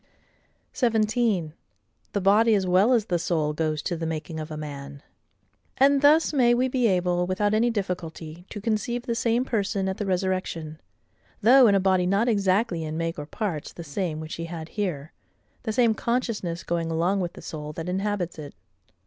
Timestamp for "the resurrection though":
9.97-11.67